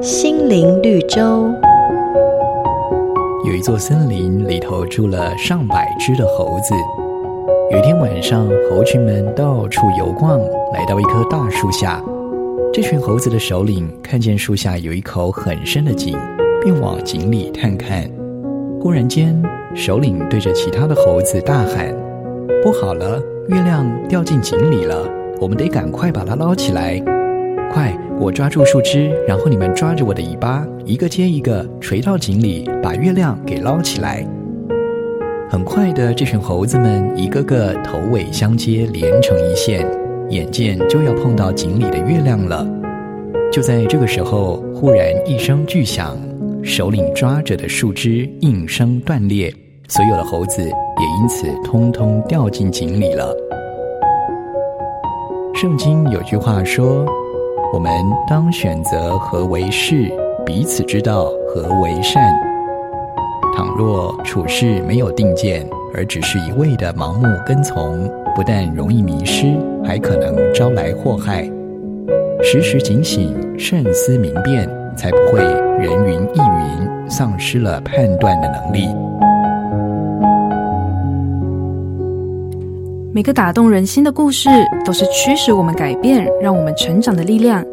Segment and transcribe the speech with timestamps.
[0.00, 1.46] 心灵绿洲。
[3.46, 6.74] 有一座森林，里头住了上百只的猴子。
[7.70, 10.38] 有一天晚上，猴群们到处游逛，
[10.72, 12.02] 来到一棵大树下。
[12.72, 16.18] 这群猴子的首领看见树下有一口很深的井，
[16.62, 18.08] 便往井里探看。
[18.80, 19.40] 忽然间，
[19.74, 21.94] 首领对着其他的猴子大喊
[22.62, 25.08] ：“不好了，月亮掉进井里了！
[25.40, 27.02] 我们得赶快把它捞起来！
[28.24, 34.26] 我抓住树枝，然后你们抓着我的尾巴，一个接一个垂到井里，把月亮给捞起来。”
[35.46, 39.86] 很快的，这群猴子们一个个头尾相接，连成一线，
[40.30, 42.66] 眼见就要碰到井里的月亮了。
[43.52, 46.16] 就在这个时候，忽然一声巨响，
[46.62, 49.54] 首领抓着的树枝应声断裂，
[49.86, 50.70] 所有的猴子也
[51.20, 53.36] 因此通通掉进井里了。
[55.54, 57.06] 圣经有句话说
[57.74, 57.92] ：“我们
[58.24, 60.08] 当选择何为是，
[60.46, 62.32] 彼此知道何为善。”
[63.52, 71.50] 倘若处事没有定见，而只是一味的盲目跟从，不但容易迷失，还可能招来祸害。
[72.44, 78.86] 时时警醒，慎思明辨，才不会人云亦云，丧失了判断的能力。
[83.14, 84.48] 每个打动人心的故事，
[84.84, 87.64] 都是驱使我们改变、让我们成长的力量。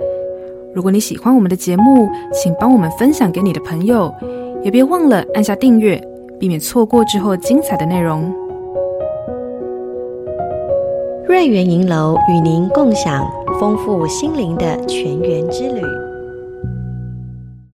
[0.72, 4.14] 如果你喜欢我们的节目，请帮我们分享给你的朋友。
[4.61, 6.00] 也别忘了按下订阅，
[6.39, 8.31] 避免错过之后精彩的内容。
[11.28, 13.28] 瑞圆银楼与您共享
[13.59, 15.81] 丰富心灵的泉源之旅。